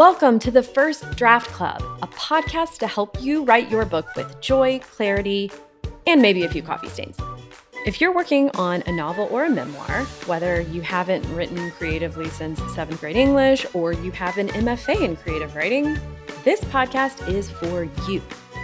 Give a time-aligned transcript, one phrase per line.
[0.00, 4.40] Welcome to the First Draft Club, a podcast to help you write your book with
[4.40, 5.52] joy, clarity,
[6.06, 7.18] and maybe a few coffee stains.
[7.84, 12.62] If you're working on a novel or a memoir, whether you haven't written creatively since
[12.74, 15.98] seventh grade English or you have an MFA in creative writing,
[16.44, 18.22] this podcast is for you.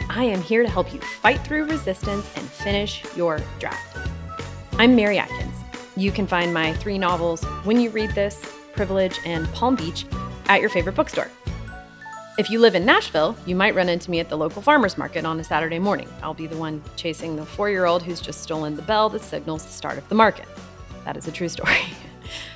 [0.08, 3.98] I am here to help you fight through resistance and finish your draft.
[4.78, 5.54] I'm Mary Adkins.
[5.98, 8.40] You can find my three novels, When You Read This,
[8.72, 10.06] Privilege, and Palm Beach,
[10.48, 11.30] at your favorite bookstore.
[12.38, 15.24] If you live in Nashville, you might run into me at the local farmer's market
[15.24, 16.08] on a Saturday morning.
[16.22, 19.22] I'll be the one chasing the four year old who's just stolen the bell that
[19.22, 20.46] signals the start of the market.
[21.06, 21.78] That is a true story.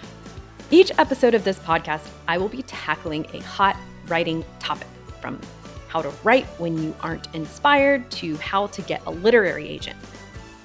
[0.70, 3.76] Each episode of this podcast, I will be tackling a hot
[4.06, 4.86] writing topic
[5.20, 5.41] from
[5.88, 9.98] how to write when you aren't inspired to how to get a literary agent.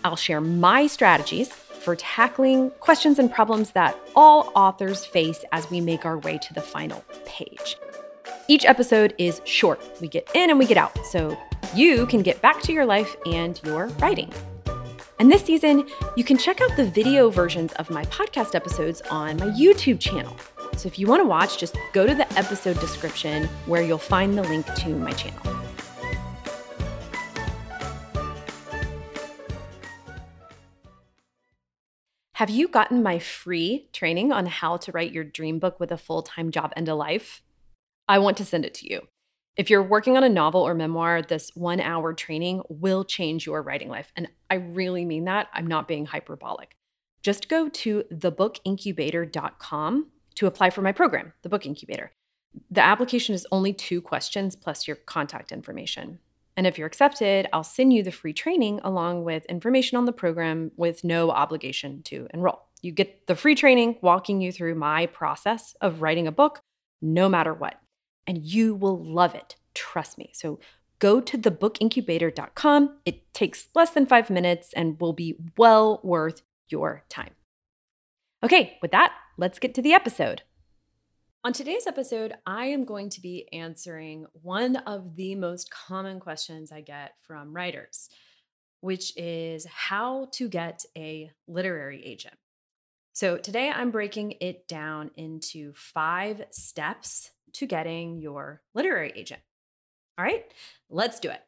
[0.04, 1.52] I'll share my strategies
[1.86, 6.54] for tackling questions and problems that all authors face as we make our way to
[6.56, 7.78] the final page.
[8.48, 9.80] Each episode is short.
[10.02, 11.38] We get in and we get out, so
[11.76, 14.34] you can get back to your life and your writing.
[15.20, 19.38] And this season, you can check out the video versions of my podcast episodes on
[19.38, 20.36] my YouTube channel.
[20.78, 24.36] So if you want to watch, just go to the episode description where you'll find
[24.36, 25.65] the link to my channel.
[32.36, 35.98] Have you gotten my free training on how to write your dream book with a
[35.98, 37.42] full time job and a life?
[38.10, 39.08] I want to send it to you.
[39.56, 43.62] If you're working on a novel or memoir, this one hour training will change your
[43.62, 44.12] writing life.
[44.18, 45.48] And I really mean that.
[45.54, 46.76] I'm not being hyperbolic.
[47.24, 52.12] Just go to thebookincubator.com to apply for my program, the Book Incubator.
[52.70, 56.20] The application is only two questions plus your contact information.
[56.58, 60.14] And if you're accepted, I'll send you the free training along with information on the
[60.14, 62.62] program with no obligation to enroll.
[62.82, 66.60] You get the free training walking you through my process of writing a book,
[67.02, 67.80] no matter what.
[68.28, 69.56] And you will love it.
[69.74, 70.32] Trust me.
[70.34, 70.60] So
[71.00, 72.98] go to thebookincubator.com.
[73.06, 77.32] It takes less than five minutes and will be well worth your time.
[78.44, 80.44] Okay, with that, let's get to the episode.
[81.46, 86.72] On today's episode, I am going to be answering one of the most common questions
[86.72, 88.10] I get from writers,
[88.82, 92.34] which is how to get a literary agent.
[93.14, 99.42] So, today I'm breaking it down into five steps to getting your literary agent.
[100.18, 100.52] All right,
[100.90, 101.42] let's do it.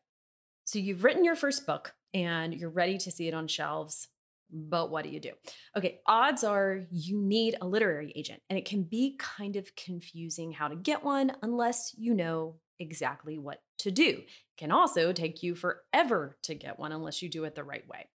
[0.65, 4.09] So, you've written your first book and you're ready to see it on shelves
[4.51, 5.31] but what do you do?
[5.75, 10.51] Okay, odds are you need a literary agent, and it can be kind of confusing
[10.51, 14.03] how to get one unless you know exactly what to do.
[14.09, 17.87] It can also take you forever to get one unless you do it the right
[17.87, 18.07] way.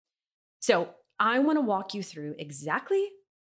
[0.60, 3.08] So, I want to walk you through exactly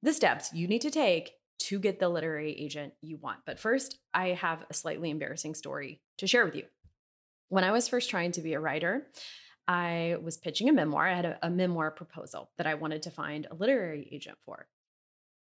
[0.03, 3.40] the steps you need to take to get the literary agent you want.
[3.46, 6.63] But first, I have a slightly embarrassing story to share with you.
[7.50, 9.07] When I was first trying to be a writer,
[9.68, 11.08] I was pitching a memoir.
[11.08, 14.68] I had a, a, memoir proposal that I wanted to find a literary agent for.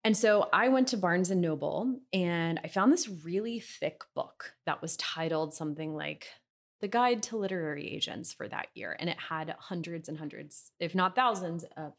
[0.04, 4.52] And so I went to Barnes and Noble and I found this really thick book
[4.66, 6.26] that was titled something like
[6.80, 8.96] The Guide to Literary Agents for that year.
[8.98, 11.92] And it had hundreds and hundreds, if not thousands, of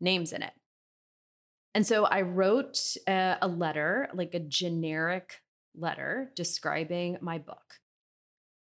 [0.00, 0.52] names in it.
[1.74, 2.78] And so I wrote
[3.08, 5.40] a, a letter, like a generic
[5.74, 7.80] letter describing my book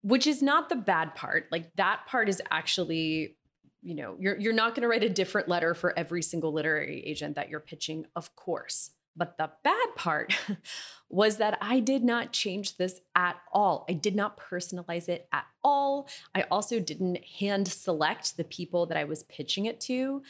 [0.01, 1.47] which is not the bad part.
[1.51, 3.37] Like that part is actually,
[3.81, 7.03] you know, you're you're not going to write a different letter for every single literary
[7.05, 8.91] agent that you're pitching, of course.
[9.15, 10.33] But the bad part
[11.09, 13.85] was that I did not change this at all.
[13.89, 16.07] I did not personalize it at all.
[16.33, 20.23] I also didn't hand select the people that I was pitching it to.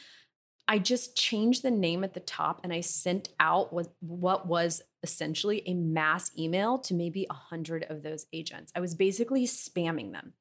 [0.70, 5.64] I just changed the name at the top and I sent out what, was essentially
[5.66, 8.70] a mass email to maybe a hundred of those agents.
[8.76, 10.34] I was basically spamming them.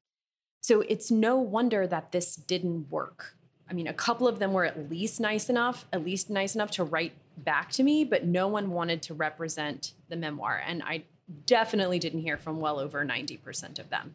[0.62, 3.38] So it's no wonder that this didn't work.
[3.68, 6.69] I mean, a couple of them were at least nice enough, at least nice enough
[6.71, 10.62] to write back to me, but no one wanted to represent the memoir.
[10.63, 11.06] And I
[11.48, 14.13] definitely didn't hear from well over 90% of them.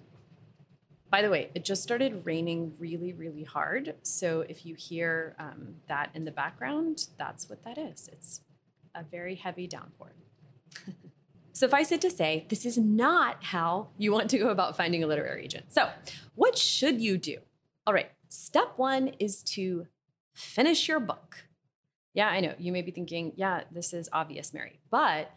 [1.10, 3.94] By the way, it just started raining really, really hard.
[4.02, 8.08] So if you hear um, that in the background, that's what that is.
[8.12, 8.40] It's
[8.94, 10.12] a very heavy downpour.
[11.52, 15.06] Suffice it to say, this is not how you want to go about finding a
[15.06, 15.66] literary agent.
[15.72, 15.88] So,
[16.34, 17.38] what should you do?
[17.86, 19.86] All right, step one is to
[20.32, 21.44] finish your book.
[22.12, 25.30] Yeah, I know you may be thinking, yeah, this is obvious, Mary, but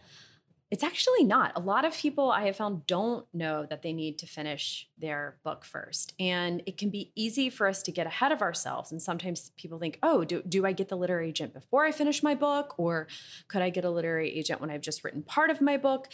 [0.70, 1.54] it's actually not.
[1.56, 5.38] A lot of people I have found don't know that they need to finish their
[5.44, 6.14] book first.
[6.20, 8.92] And it can be easy for us to get ahead of ourselves.
[8.92, 12.22] And sometimes people think, oh, do, do I get the literary agent before I finish
[12.22, 12.76] my book?
[12.78, 13.08] Or
[13.48, 16.10] could I get a literary agent when I've just written part of my book?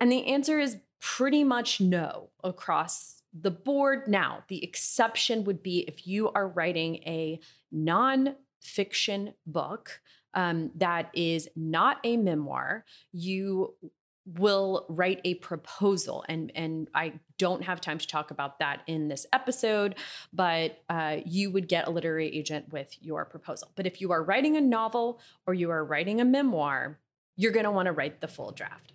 [0.00, 4.08] And the answer is pretty much no across the board.
[4.08, 7.40] Now, the exception would be if you are writing a
[7.70, 10.00] non-fiction book
[10.34, 13.74] um, that is not a memoir, you
[14.24, 19.08] will write a proposal and and i don't have time to talk about that in
[19.08, 19.96] this episode
[20.32, 23.68] but uh, you would get a literary agent with your proposal.
[23.74, 27.00] But if you are writing a novel or you are writing a memoir
[27.36, 28.92] you're going to want to write the full draft.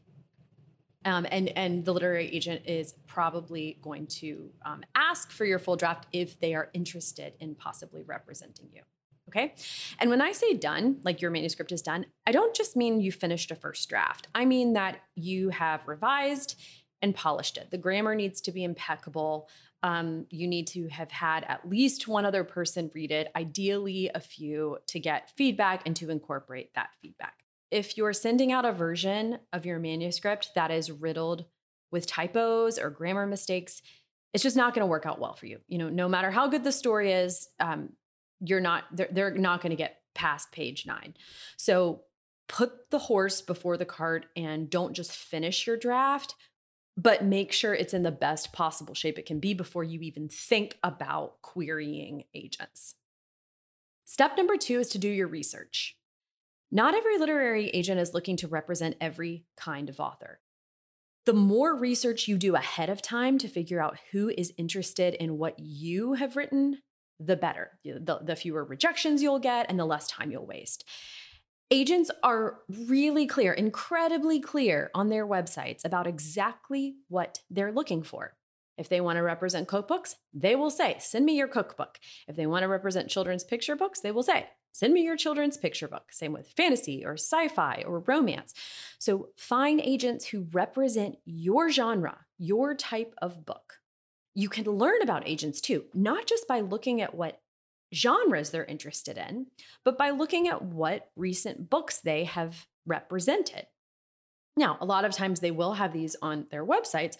[1.05, 5.75] Um, and and the literary agent is probably going to um, ask for your full
[5.75, 8.81] draft if they are interested in possibly representing you
[9.29, 9.55] Okay.
[9.99, 13.11] And when I say done, like your manuscript is done, I don't just mean you
[13.11, 14.27] finished a first draft.
[14.33, 16.59] I mean that you have revised
[17.01, 17.69] and polished it.
[17.69, 19.49] The grammar needs to be impeccable.
[19.83, 24.19] Um, you need to have had at least one other person read it, ideally a
[24.19, 27.33] few, to get feedback and to incorporate that feedback.
[27.69, 31.45] If you're sending out a version of your manuscript that is riddled
[31.91, 33.81] with typos or grammar mistakes,
[34.33, 35.59] it's just not going to work out well for you.
[35.67, 37.89] You know, no matter how good the story is, um,
[38.39, 41.13] you're not they're, they're not going to get past page nine.
[41.57, 42.03] So
[42.47, 46.35] put the horse before the cart and don't just finish your draft
[46.97, 50.27] but make sure it's in the best possible shape it can be before you even
[50.27, 52.95] think about querying agents.
[54.03, 55.95] Step number two is to do your research.
[56.71, 60.39] Not every literary agent is looking to represent every kind of author.
[61.25, 65.37] The more research you do ahead of time to figure out who is interested in
[65.37, 66.79] what you have written,
[67.19, 67.71] the better.
[67.83, 70.85] The, the fewer rejections you'll get and the less time you'll waste.
[71.69, 78.35] Agents are really clear, incredibly clear on their websites about exactly what they're looking for.
[78.77, 81.99] If they want to represent cookbooks, they will say, send me your cookbook.
[82.27, 85.57] If they want to represent children's picture books, they will say, send me your children's
[85.57, 86.11] picture book.
[86.11, 88.53] Same with fantasy or sci fi or romance.
[88.99, 93.76] So find agents who represent your genre, your type of book
[94.37, 97.41] you can learn about agents too, not just by looking at what
[97.91, 99.47] genres they're interested in,
[99.83, 103.65] but by looking at what recent books they have represented.
[104.55, 107.17] Now, a lot of times they will have these on their websites,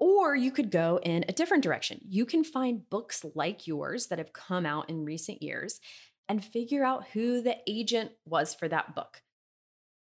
[0.00, 2.00] or you could go in a different direction.
[2.08, 5.78] You can find books like yours that have come out in recent years
[6.26, 9.20] and figure out who the agent was for that book.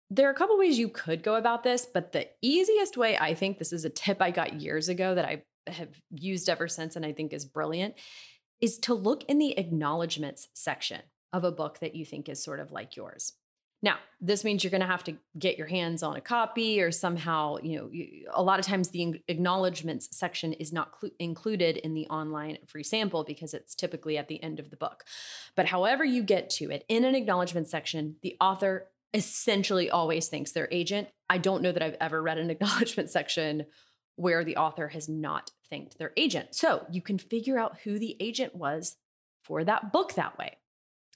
[0.09, 3.33] There are a couple ways you could go about this, but the easiest way, I
[3.33, 6.95] think, this is a tip I got years ago that I have used ever since
[6.95, 7.95] and I think is brilliant
[8.61, 11.01] is to look in the acknowledgments section
[11.33, 13.33] of a book that you think is sort of like yours.
[13.83, 16.91] Now, this means you're going to have to get your hands on a copy or
[16.91, 21.77] somehow, you know, you, a lot of times the acknowledgments section is not cl- included
[21.77, 25.03] in the online free sample because it's typically at the end of the book.
[25.55, 30.53] But however you get to it, in an acknowledgments section, the author essentially always thanks
[30.53, 31.07] their agent.
[31.29, 33.67] I don't know that I've ever read an acknowledgement section
[34.17, 36.53] where the author has not thanked their agent.
[36.53, 38.97] So you can figure out who the agent was
[39.43, 40.57] for that book that way.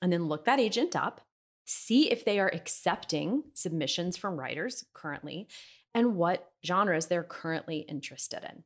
[0.01, 1.21] And then look that agent up,
[1.65, 5.47] see if they are accepting submissions from writers currently
[5.93, 8.63] and what genres they're currently interested in.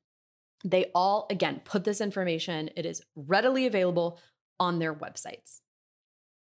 [0.69, 4.19] They all, again, put this information, it is readily available
[4.59, 5.61] on their websites.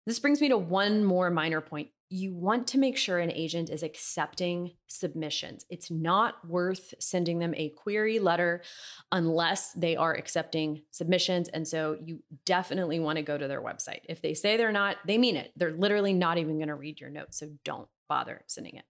[0.07, 3.69] This brings me to one more minor point you want to make sure an agent
[3.71, 5.67] is accepting submissions.
[5.69, 8.63] It's not worth sending them a query letter
[9.11, 11.49] unless they are accepting submissions.
[11.49, 14.03] And so you definitely want to go to their website.
[14.09, 15.51] If they say they're not, they mean it.
[15.57, 17.35] They're literally not even going to read your note.
[17.35, 18.85] So don't bother sending it.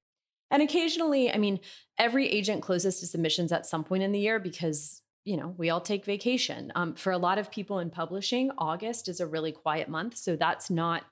[0.51, 1.61] And occasionally, I mean,
[1.99, 5.71] every agent closes to submissions at some point in the year because you know, we
[5.71, 6.71] all take vacation.
[6.75, 10.19] Um, for a lot of people in publishing, August is a really quiet month.
[10.19, 11.05] So that's not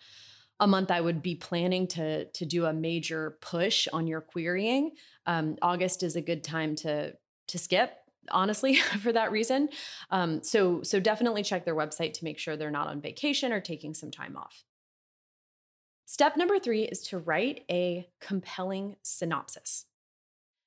[0.63, 4.93] a month I would be planning to to do a major push on your querying.
[5.27, 7.15] Um, August is a good time to
[7.49, 7.99] to skip
[8.31, 9.69] honestly for that reason.
[10.11, 13.61] Um, so so definitely check their website to make sure they're not on vacation or
[13.61, 14.63] taking some time off.
[16.07, 19.87] Step number three is to write a compelling synopsis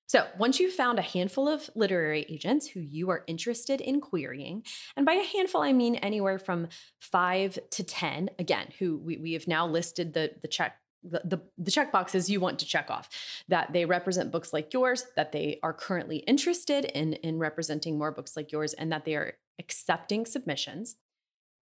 [0.08, 4.64] so, once you've found a handful of literary agents who you are interested in querying,
[4.96, 6.68] and by a handful, I mean anywhere from
[7.00, 10.78] five to 10, again, who we, we have now listed the, the check.
[11.08, 13.10] The, the, the check boxes you want to check off
[13.48, 18.12] that they represent books like yours, that they are currently interested in, in representing more
[18.12, 20.96] books like yours, and that they are accepting submissions.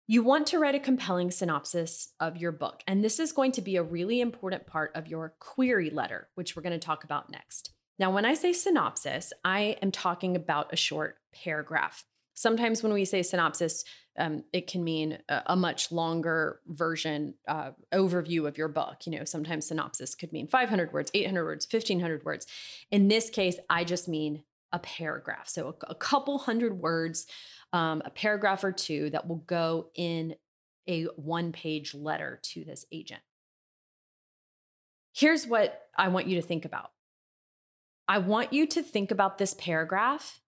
[0.06, 2.84] You want to write a compelling synopsis of your book.
[2.86, 6.58] And this is going to be a really important part of your query letter, which
[6.58, 7.72] we're going to talk about next.
[8.02, 12.04] Now, when I say synopsis, I am talking about a short paragraph.
[12.34, 13.84] Sometimes when we say synopsis,
[14.18, 19.06] um, it can mean a, a much longer version uh, overview of your book.
[19.06, 22.48] You know, sometimes synopsis could mean 500 words, 800 words, 1500 words.
[22.90, 25.48] In this case, I just mean a paragraph.
[25.48, 27.28] So a, a couple hundred words,
[27.72, 30.34] um, a paragraph or two that will go in
[30.88, 33.22] a one page letter to this agent.
[35.14, 36.90] Here's what I want you to think about
[38.12, 40.42] I want you to think about this paragraph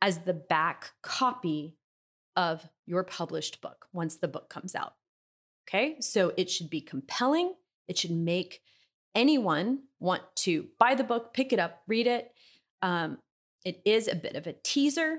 [0.00, 1.76] as the back copy
[2.34, 4.94] of your published book once the book comes out.
[5.68, 7.52] Okay, so it should be compelling,
[7.88, 8.62] it should make
[9.14, 12.32] anyone want to buy the book, pick it up, read it.
[12.80, 13.18] Um,
[13.66, 15.18] it is a bit of a teaser.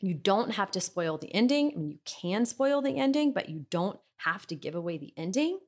[0.00, 1.70] You don't have to spoil the ending.
[1.72, 5.14] I mean, you can spoil the ending, but you don't have to give away the
[5.16, 5.60] ending.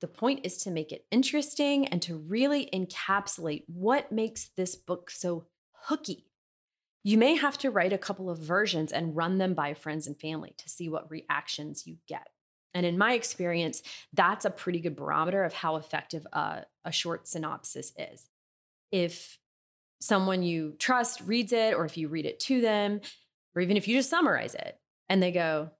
[0.00, 5.10] The point is to make it interesting and to really encapsulate what makes this book
[5.10, 6.26] so hooky.
[7.02, 10.18] You may have to write a couple of versions and run them by friends and
[10.18, 12.28] family to see what reactions you get.
[12.72, 17.26] And in my experience, that's a pretty good barometer of how effective a, a short
[17.26, 18.26] synopsis is.
[18.92, 19.38] If
[20.00, 23.00] someone you trust reads it, or if you read it to them,
[23.54, 24.78] or even if you just summarize it
[25.08, 25.70] and they go,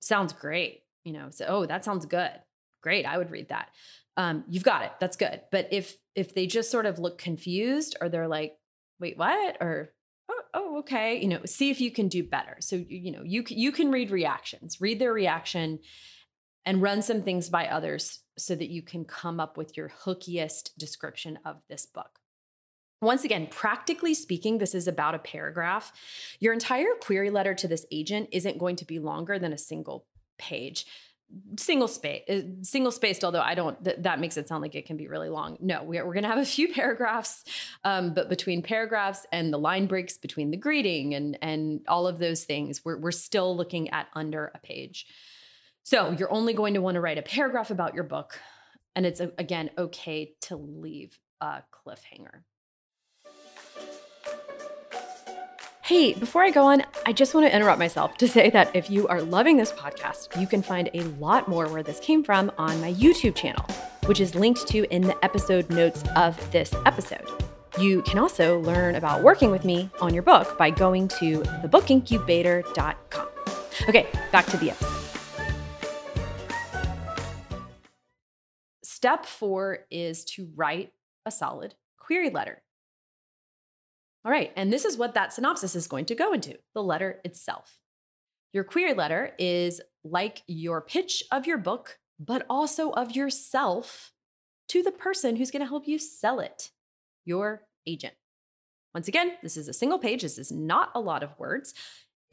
[0.00, 2.30] sounds great, you know, so, oh, that sounds good.
[2.82, 3.70] Great, I would read that.
[4.16, 4.92] Um, you've got it.
[5.00, 5.42] That's good.
[5.50, 8.56] But if if they just sort of look confused or they're like,
[8.98, 9.58] wait, what?
[9.60, 9.90] Or
[10.30, 12.56] oh, oh okay, you know, see if you can do better.
[12.60, 15.80] So you know, you you can read reactions, read their reaction,
[16.64, 20.70] and run some things by others so that you can come up with your hookiest
[20.78, 22.18] description of this book.
[23.02, 25.92] Once again, practically speaking, this is about a paragraph.
[26.40, 30.06] Your entire query letter to this agent isn't going to be longer than a single
[30.38, 30.86] page.
[31.58, 33.24] Single space, uh, single spaced.
[33.24, 35.58] Although I don't, th- that makes it sound like it can be really long.
[35.60, 37.44] No, we're, we're going to have a few paragraphs,
[37.84, 42.18] um, but between paragraphs and the line breaks between the greeting and and all of
[42.18, 45.06] those things, we're we're still looking at under a page.
[45.82, 48.40] So you're only going to want to write a paragraph about your book,
[48.94, 52.42] and it's again okay to leave a cliffhanger.
[55.86, 58.90] Hey, before I go on, I just want to interrupt myself to say that if
[58.90, 62.50] you are loving this podcast, you can find a lot more where this came from
[62.58, 63.64] on my YouTube channel,
[64.06, 67.24] which is linked to in the episode notes of this episode.
[67.78, 73.28] You can also learn about working with me on your book by going to thebookincubator.com.
[73.88, 74.92] Okay, back to the episode.
[78.82, 82.60] Step four is to write a solid query letter.
[84.26, 87.20] All right, and this is what that synopsis is going to go into the letter
[87.24, 87.78] itself.
[88.52, 94.10] Your query letter is like your pitch of your book, but also of yourself
[94.70, 96.72] to the person who's going to help you sell it,
[97.24, 98.14] your agent.
[98.92, 101.72] Once again, this is a single page, this is not a lot of words.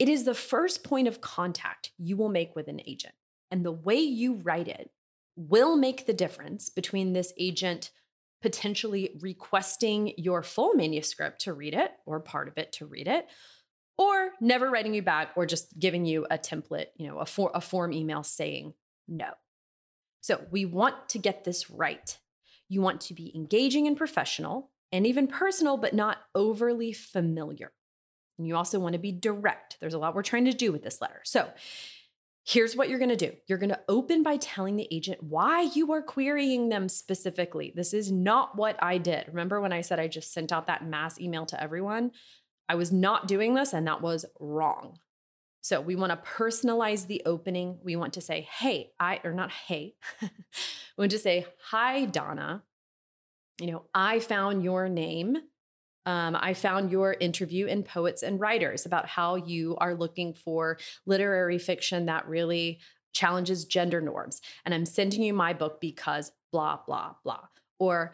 [0.00, 3.14] It is the first point of contact you will make with an agent.
[3.52, 4.90] And the way you write it
[5.36, 7.92] will make the difference between this agent
[8.44, 13.26] potentially requesting your full manuscript to read it or part of it to read it
[13.96, 17.50] or never writing you back or just giving you a template, you know, a, for,
[17.54, 18.74] a form email saying
[19.08, 19.30] no.
[20.20, 22.18] So we want to get this right.
[22.68, 27.72] You want to be engaging and professional and even personal, but not overly familiar.
[28.36, 29.78] And you also want to be direct.
[29.80, 31.22] There's a lot we're trying to do with this letter.
[31.24, 31.48] So
[32.46, 35.62] Here's what you're going to do you're going to open by telling the agent why
[35.74, 37.72] you are querying them specifically.
[37.74, 39.28] This is not what I did.
[39.28, 42.12] Remember when I said I just sent out that mass email to everyone?
[42.68, 44.98] I was not doing this, and that was wrong.
[45.62, 47.78] So we want to personalize the opening.
[47.82, 50.28] We want to say, hey, I, or not hey, we
[50.98, 52.62] want to say, hi, Donna.
[53.58, 55.38] You know, I found your name
[56.06, 60.78] um, I found your interview in Poets and Writers about how you are looking for
[61.06, 62.80] literary fiction that really
[63.12, 64.40] challenges gender norms.
[64.64, 67.46] And I'm sending you my book because blah, blah, blah.
[67.78, 68.12] Or,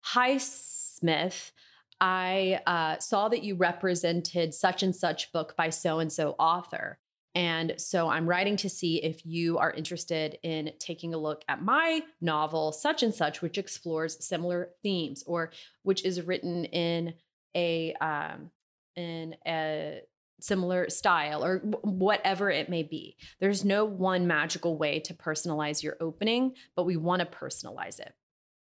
[0.00, 1.52] hi, Smith.
[2.00, 6.98] I uh, saw that you represented such and such book by so and so author.
[7.34, 11.62] And so I'm writing to see if you are interested in taking a look at
[11.62, 17.14] my novel, such and such, which explores similar themes or which is written in
[17.54, 18.50] a um,
[18.96, 20.00] in a
[20.40, 23.16] similar style or whatever it may be.
[23.38, 28.14] There's no one magical way to personalize your opening, but we want to personalize it.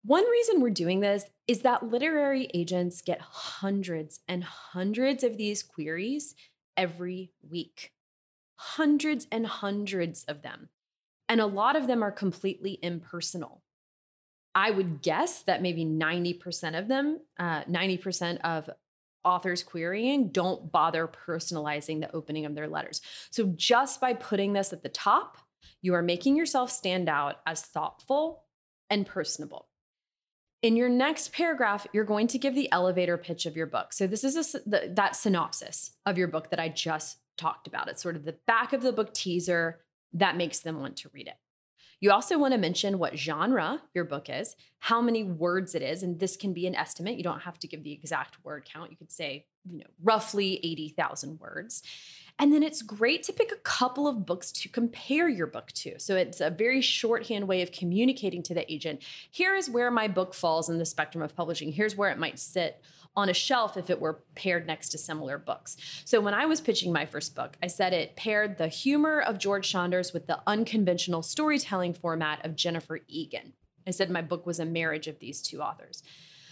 [0.02, 5.62] One reason we're doing this is that literary agents get hundreds and hundreds of these
[5.62, 6.34] queries
[6.76, 7.92] every week
[8.56, 10.68] hundreds and hundreds of them.
[11.28, 13.62] And a lot of them are completely impersonal.
[14.54, 18.70] I would guess that maybe 90% of them, uh, 90% of
[19.22, 23.02] authors querying don't bother personalizing the opening of their letters.
[23.30, 25.36] So just by putting this at the top,
[25.82, 28.44] you are making yourself stand out as thoughtful
[28.88, 29.68] and personable.
[30.62, 33.92] In your next paragraph, you're going to give the elevator pitch of your book.
[33.92, 37.88] So this is a, the, that synopsis of your book that I just talked about.
[37.88, 39.80] It's sort of the back of the book teaser
[40.12, 41.36] that makes them want to read it.
[42.00, 46.02] You also want to mention what genre your book is, how many words it is,
[46.02, 47.16] and this can be an estimate.
[47.16, 48.90] You don't have to give the exact word count.
[48.90, 51.82] You could say, you know, roughly 80,000 words.
[52.38, 55.98] And then it's great to pick a couple of books to compare your book to.
[55.98, 59.02] So it's a very shorthand way of communicating to the agent.
[59.30, 61.72] Here is where my book falls in the spectrum of publishing.
[61.72, 62.82] Here's where it might sit
[63.16, 65.76] on a shelf if it were paired next to similar books.
[66.04, 69.38] So when I was pitching my first book, I said it paired the humor of
[69.38, 73.54] George Saunders with the unconventional storytelling format of Jennifer Egan.
[73.86, 76.02] I said my book was a marriage of these two authors.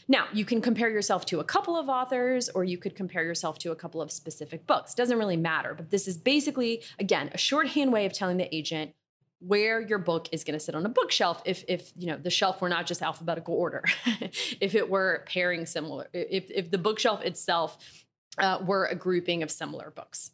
[0.06, 3.58] Now, you can compare yourself to a couple of authors or you could compare yourself
[3.60, 4.94] to a couple of specific books.
[4.94, 8.92] Doesn't really matter, but this is basically again a shorthand way of telling the agent
[9.40, 12.30] where your book is going to sit on a bookshelf if if you know the
[12.30, 13.84] shelf were not just alphabetical order.
[14.60, 17.78] If it were pairing similar if if the bookshelf itself
[18.38, 20.32] uh, were a grouping of similar books.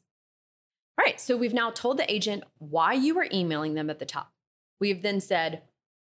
[0.99, 4.07] All right so we've now told the agent why you are emailing them at the
[4.07, 4.33] top.
[4.80, 5.62] We've then said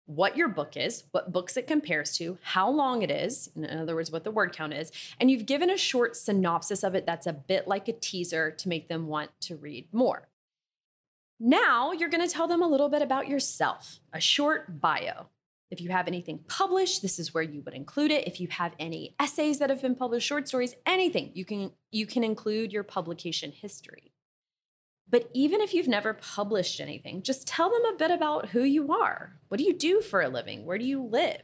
[0.05, 3.95] what your book is, what books it compares to, how long it is, in other
[3.95, 7.27] words, what the word count is, and you've given a short synopsis of it that's
[7.27, 10.27] a bit like a teaser to make them want to read more.
[11.45, 15.27] Now you're going to tell them a little bit about yourself, a short bio.
[15.69, 18.25] If you have anything published, this is where you would include it.
[18.25, 22.05] If you have any essays that have been published, short stories, anything, you can you
[22.05, 24.13] can include your publication history.
[25.09, 28.93] But even if you've never published anything, just tell them a bit about who you
[28.93, 29.33] are.
[29.49, 30.63] What do you do for a living?
[30.63, 31.41] Where do you live?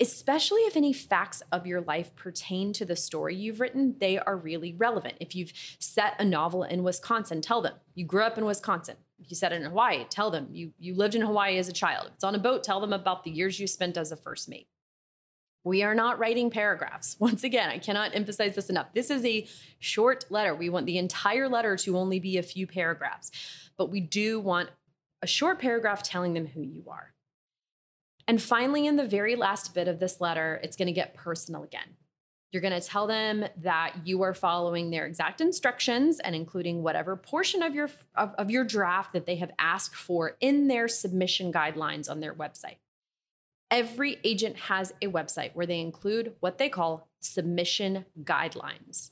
[0.00, 4.36] Especially if any facts of your life pertain to the story you've written, they are
[4.36, 5.14] really relevant.
[5.20, 8.96] If you've set a novel in Wisconsin, tell them you grew up in Wisconsin.
[9.22, 11.72] If you set it in Hawaii, tell them you, you lived in Hawaii as a
[11.72, 12.08] child.
[12.08, 14.48] If it's on a boat, tell them about the years you spent as a first
[14.48, 14.66] mate.
[15.62, 17.16] We are not writing paragraphs.
[17.20, 18.92] Once again, I cannot emphasize this enough.
[18.94, 19.46] This is a
[19.78, 20.54] short letter.
[20.54, 23.30] We want the entire letter to only be a few paragraphs,
[23.76, 24.70] but we do want
[25.22, 27.14] a short paragraph telling them who you are.
[28.26, 31.62] And finally, in the very last bit of this letter, it's going to get personal
[31.62, 31.96] again.
[32.52, 37.16] You're going to tell them that you are following their exact instructions and including whatever
[37.16, 41.52] portion of your of, of your draft that they have asked for in their submission
[41.52, 42.76] guidelines on their website.
[43.70, 49.10] Every agent has a website where they include what they call submission guidelines.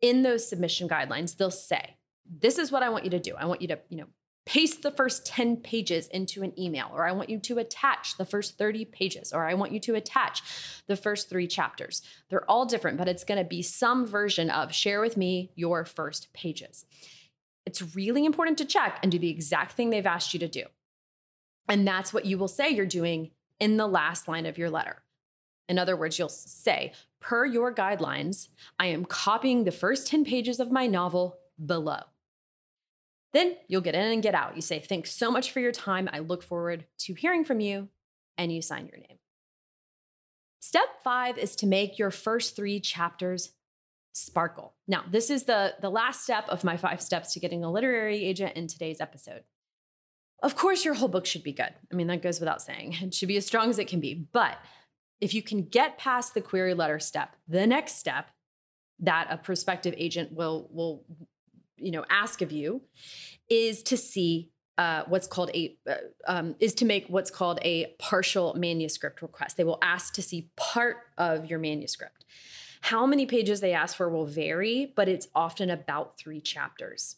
[0.00, 3.36] In those submission guidelines, they'll say, this is what I want you to do.
[3.36, 4.06] I want you to, you know,
[4.44, 8.24] paste the first 10 pages into an email, or I want you to attach the
[8.24, 10.42] first 30 pages, or I want you to attach
[10.88, 12.02] the first three chapters.
[12.28, 15.84] They're all different, but it's going to be some version of share with me your
[15.84, 16.84] first pages.
[17.66, 20.64] It's really important to check and do the exact thing they've asked you to do.
[21.68, 25.02] And that's what you will say you're doing in the last line of your letter.
[25.68, 30.58] In other words, you'll say, per your guidelines, I am copying the first 10 pages
[30.58, 32.00] of my novel below.
[33.32, 34.56] Then you'll get in and get out.
[34.56, 36.08] You say, Thanks so much for your time.
[36.12, 37.88] I look forward to hearing from you.
[38.38, 39.18] And you sign your name.
[40.60, 43.52] Step five is to make your first three chapters
[44.14, 44.74] sparkle.
[44.86, 48.24] Now, this is the, the last step of my five steps to getting a literary
[48.24, 49.42] agent in today's episode.
[50.42, 51.72] Of course, your whole book should be good.
[51.90, 52.96] I mean, that goes without saying.
[53.02, 54.26] It should be as strong as it can be.
[54.32, 54.58] But
[55.20, 58.30] if you can get past the query letter step, the next step
[59.00, 61.04] that a prospective agent will will
[61.82, 62.82] you know ask of you
[63.48, 65.94] is to see uh, what's called a uh,
[66.26, 69.56] um, is to make what's called a partial manuscript request.
[69.56, 72.24] They will ask to see part of your manuscript.
[72.80, 77.16] How many pages they ask for will vary, but it's often about three chapters.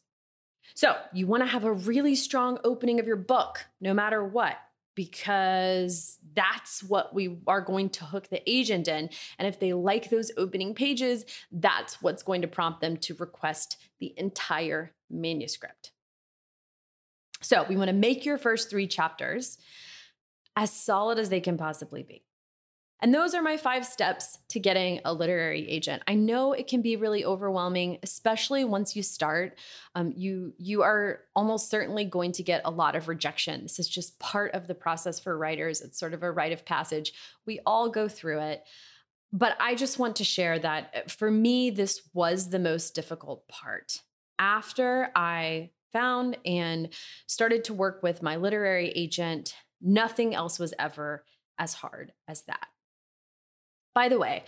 [0.74, 4.56] So you want to have a really strong opening of your book, no matter what,
[4.94, 9.10] because that's what we are going to hook the agent in.
[9.38, 13.78] And if they like those opening pages, that's what's going to prompt them to request
[13.98, 15.92] the entire manuscript.
[17.40, 19.58] So we want to make your first three chapters
[20.56, 22.22] as solid as they can possibly be.
[23.04, 26.02] And those are my five steps to getting a literary agent.
[26.08, 29.58] I know it can be really overwhelming, especially once you start.
[29.94, 33.60] Um, you you are almost certainly going to get a lot of rejection.
[33.64, 35.82] This is just part of the process for writers.
[35.82, 37.12] It's sort of a rite of passage.
[37.44, 38.64] We all go through it.
[39.34, 43.46] But I just want to share that uh, for me, this was the most difficult
[43.48, 44.00] part.
[44.38, 46.88] After I found and
[47.26, 51.26] started to work with my literary agent, nothing else was ever
[51.58, 52.68] as hard as that.
[53.94, 54.44] By the way,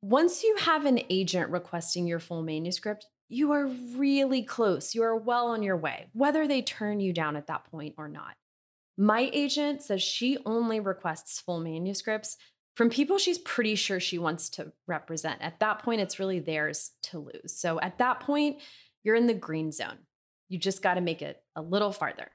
[0.00, 4.94] Once you have an agent requesting your full manuscript, you are really close.
[4.94, 8.08] You are well on your way, whether they turn you down at that point or
[8.08, 8.34] not.
[8.96, 12.36] My agent says she only requests full manuscripts
[12.76, 15.42] from people she's pretty sure she wants to represent.
[15.42, 17.58] At that point, it's really theirs to lose.
[17.58, 18.58] So at that point,
[19.02, 19.98] you're in the green zone.
[20.48, 22.30] You just got to make it a little farther.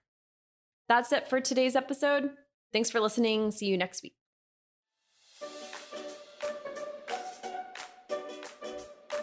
[0.89, 2.31] That's it for today's episode.
[2.73, 3.51] Thanks for listening.
[3.51, 4.15] See you next week.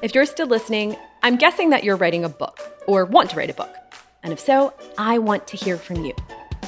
[0.03, 3.51] If you're still listening, I'm guessing that you're writing a book or want to write
[3.51, 3.77] a book.
[4.23, 6.15] And if so, I want to hear from you.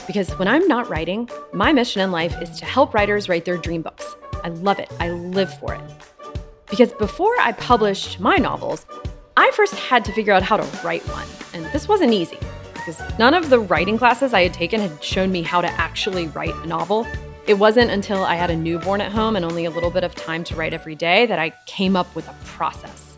[0.07, 3.57] Because when I'm not writing, my mission in life is to help writers write their
[3.57, 4.05] dream books.
[4.45, 5.81] I love it, I live for it.
[6.68, 8.85] Because before I published my novels,
[9.35, 11.27] I first had to figure out how to write one.
[11.55, 12.38] And this wasn't easy
[12.75, 16.27] because none of the writing classes I had taken had shown me how to actually
[16.29, 17.07] write a novel.
[17.47, 20.14] It wasn't until I had a newborn at home and only a little bit of
[20.14, 23.12] time to write every day that I came up with a process.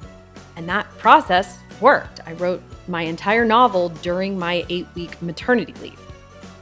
[0.56, 2.20] And that process worked.
[2.26, 6.00] I wrote my entire novel during my eight week maternity leave.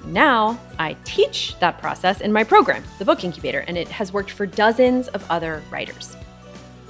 [0.07, 4.31] Now I teach that process in my program, the Book Incubator, and it has worked
[4.31, 6.16] for dozens of other writers.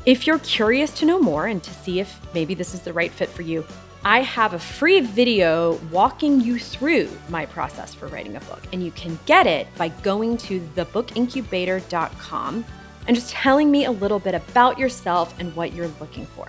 [0.07, 3.11] If you're curious to know more and to see if maybe this is the right
[3.11, 3.65] fit for you,
[4.05, 8.83] I have a free video walking you through my process for writing a book, and
[8.85, 12.65] you can get it by going to thebookincubator.com
[13.07, 16.49] and just telling me a little bit about yourself and what you're looking for.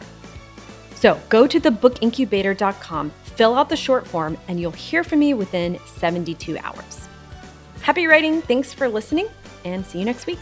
[1.03, 5.77] So go to thebookincubator.com, fill out the short form, and you'll hear from me within
[5.85, 7.09] 72 hours.
[7.81, 8.41] Happy writing.
[8.41, 9.27] Thanks for listening,
[9.65, 10.39] and see you next week.